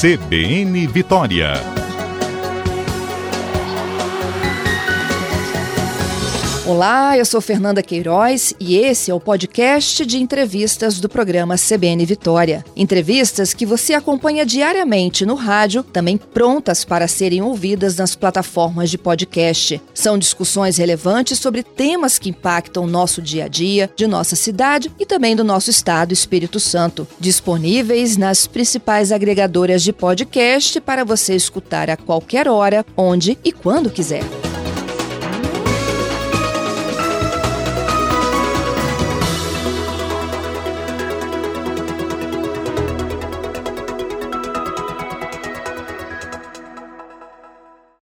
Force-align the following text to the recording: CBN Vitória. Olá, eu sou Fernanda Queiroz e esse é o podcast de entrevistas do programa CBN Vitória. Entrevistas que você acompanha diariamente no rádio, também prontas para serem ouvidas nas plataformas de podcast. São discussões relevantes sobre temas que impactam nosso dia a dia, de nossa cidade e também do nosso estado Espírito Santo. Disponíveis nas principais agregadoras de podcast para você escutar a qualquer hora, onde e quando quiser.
CBN 0.00 0.86
Vitória. 0.86 1.79
Olá, 6.70 7.18
eu 7.18 7.24
sou 7.24 7.40
Fernanda 7.40 7.82
Queiroz 7.82 8.54
e 8.60 8.76
esse 8.76 9.10
é 9.10 9.14
o 9.14 9.18
podcast 9.18 10.06
de 10.06 10.18
entrevistas 10.18 11.00
do 11.00 11.08
programa 11.08 11.56
CBN 11.56 12.06
Vitória. 12.06 12.64
Entrevistas 12.76 13.52
que 13.52 13.66
você 13.66 13.92
acompanha 13.92 14.46
diariamente 14.46 15.26
no 15.26 15.34
rádio, 15.34 15.82
também 15.82 16.16
prontas 16.16 16.84
para 16.84 17.08
serem 17.08 17.42
ouvidas 17.42 17.96
nas 17.96 18.14
plataformas 18.14 18.88
de 18.88 18.96
podcast. 18.96 19.82
São 19.92 20.16
discussões 20.16 20.76
relevantes 20.76 21.40
sobre 21.40 21.64
temas 21.64 22.20
que 22.20 22.30
impactam 22.30 22.86
nosso 22.86 23.20
dia 23.20 23.46
a 23.46 23.48
dia, 23.48 23.90
de 23.96 24.06
nossa 24.06 24.36
cidade 24.36 24.92
e 24.96 25.04
também 25.04 25.34
do 25.34 25.42
nosso 25.42 25.70
estado 25.70 26.12
Espírito 26.12 26.60
Santo. 26.60 27.04
Disponíveis 27.18 28.16
nas 28.16 28.46
principais 28.46 29.10
agregadoras 29.10 29.82
de 29.82 29.92
podcast 29.92 30.80
para 30.80 31.02
você 31.02 31.34
escutar 31.34 31.90
a 31.90 31.96
qualquer 31.96 32.46
hora, 32.46 32.86
onde 32.96 33.36
e 33.42 33.50
quando 33.50 33.90
quiser. 33.90 34.22